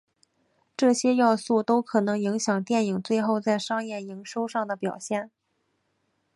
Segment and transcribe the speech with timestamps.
[0.75, 5.29] 这些要素都可能影响电影最后在商业营收上的表现。